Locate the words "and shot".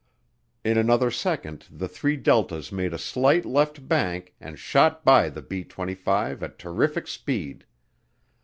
4.39-5.05